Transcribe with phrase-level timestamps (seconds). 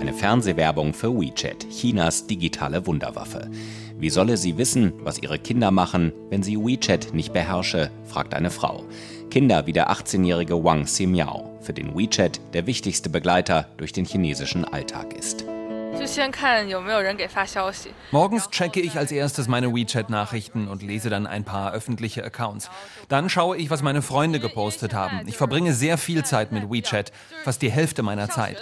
[0.00, 3.50] Eine Fernsehwerbung für WeChat, Chinas digitale Wunderwaffe.
[3.98, 8.50] Wie solle sie wissen, was ihre Kinder machen, wenn sie WeChat nicht beherrsche, fragt eine
[8.50, 8.84] Frau.
[9.28, 14.64] Kinder wie der 18-jährige Wang Ximiao, für den WeChat der wichtigste Begleiter durch den chinesischen
[14.64, 15.44] Alltag ist.
[18.10, 22.70] Morgens checke ich als erstes meine WeChat-Nachrichten und lese dann ein paar öffentliche Accounts.
[23.08, 25.20] Dann schaue ich, was meine Freunde gepostet haben.
[25.26, 27.12] Ich verbringe sehr viel Zeit mit WeChat,
[27.44, 28.56] fast die Hälfte meiner Zeit.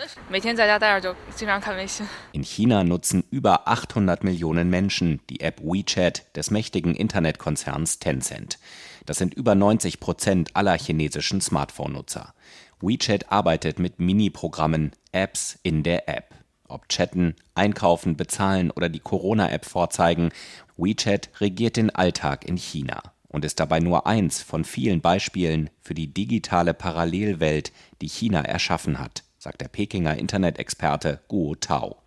[2.33, 8.59] In China nutzen über 800 Millionen Menschen die App WeChat des mächtigen Internetkonzerns Tencent.
[9.06, 12.34] Das sind über 90 Prozent aller chinesischen Smartphone-Nutzer.
[12.81, 16.36] WeChat arbeitet mit Mini-Programmen, Apps in der App.
[16.69, 20.30] Ob chatten, einkaufen, bezahlen oder die Corona-App vorzeigen,
[20.77, 25.95] WeChat regiert den Alltag in China und ist dabei nur eins von vielen Beispielen für
[25.95, 31.98] die digitale Parallelwelt, die China erschaffen hat, sagt der Pekinger Internet-Experte Guo Tao.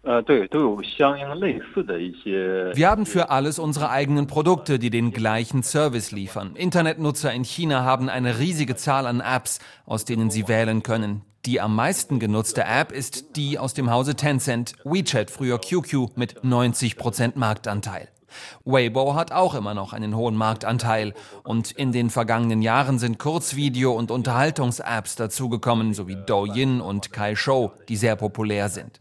[2.76, 6.56] Wir haben für alles unsere eigenen Produkte, die den gleichen Service liefern.
[6.56, 11.22] Internetnutzer in China haben eine riesige Zahl an Apps, aus denen sie wählen können.
[11.46, 16.42] Die am meisten genutzte App ist die aus dem Hause Tencent, WeChat, früher QQ, mit
[16.42, 18.10] 90% Marktanteil.
[18.66, 23.96] Weibo hat auch immer noch einen hohen Marktanteil und in den vergangenen Jahren sind Kurzvideo-
[23.96, 29.00] und Unterhaltungs-Apps dazugekommen, sowie Douyin und Kaishou, die sehr populär sind.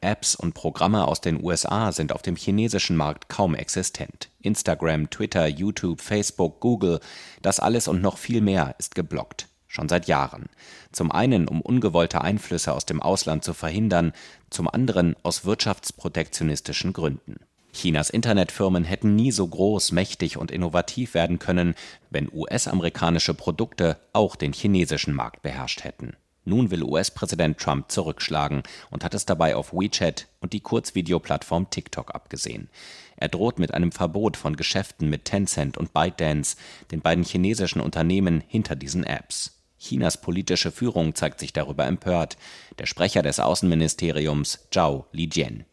[0.00, 4.30] Apps und Programme aus den USA sind auf dem chinesischen Markt kaum existent.
[4.40, 7.00] Instagram, Twitter, YouTube, Facebook, Google,
[7.42, 10.48] das alles und noch viel mehr ist geblockt schon seit Jahren.
[10.92, 14.12] Zum einen, um ungewollte Einflüsse aus dem Ausland zu verhindern,
[14.48, 17.40] zum anderen aus wirtschaftsprotektionistischen Gründen.
[17.72, 21.74] Chinas Internetfirmen hätten nie so groß, mächtig und innovativ werden können,
[22.08, 26.14] wenn US-amerikanische Produkte auch den chinesischen Markt beherrscht hätten.
[26.44, 32.14] Nun will US-Präsident Trump zurückschlagen und hat es dabei auf WeChat und die Kurzvideoplattform TikTok
[32.14, 32.68] abgesehen.
[33.16, 36.56] Er droht mit einem Verbot von Geschäften mit Tencent und ByteDance,
[36.90, 39.52] den beiden chinesischen Unternehmen hinter diesen Apps.
[39.78, 42.36] Chinas politische Führung zeigt sich darüber empört.
[42.78, 45.64] Der Sprecher des Außenministeriums Zhao Lijian.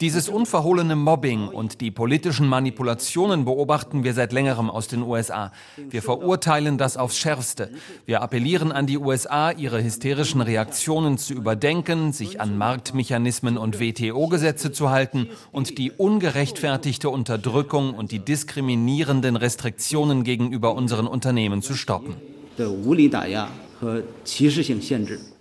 [0.00, 5.50] Dieses unverhohlene Mobbing und die politischen Manipulationen beobachten wir seit längerem aus den USA.
[5.76, 7.70] Wir verurteilen das aufs Schärfste.
[8.06, 14.70] Wir appellieren an die USA, ihre hysterischen Reaktionen zu überdenken, sich an Marktmechanismen und WTO-Gesetze
[14.70, 22.14] zu halten und die ungerechtfertigte Unterdrückung und die diskriminierenden Restriktionen gegenüber unseren Unternehmen zu stoppen.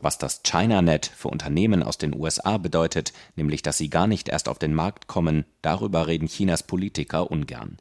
[0.01, 4.49] Was das ChinaNet für Unternehmen aus den USA bedeutet, nämlich dass sie gar nicht erst
[4.49, 7.77] auf den Markt kommen, darüber reden Chinas Politiker ungern.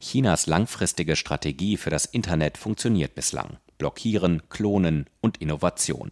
[0.00, 3.58] Chinas langfristige Strategie für das Internet funktioniert bislang.
[3.78, 6.10] Blockieren, Klonen und Innovation.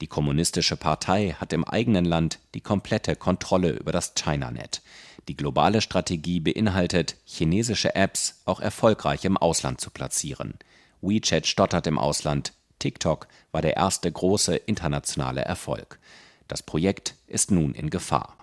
[0.00, 4.82] Die Kommunistische Partei hat im eigenen Land die komplette Kontrolle über das ChinaNet.
[5.28, 10.54] Die globale Strategie beinhaltet, chinesische Apps auch erfolgreich im Ausland zu platzieren.
[11.02, 15.98] WeChat stottert im Ausland, TikTok war der erste große internationale Erfolg.
[16.46, 18.36] Das Projekt ist nun in Gefahr